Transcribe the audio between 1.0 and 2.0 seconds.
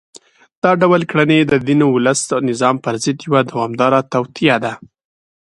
کړنې د دین،